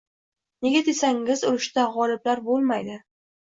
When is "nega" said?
0.65-0.81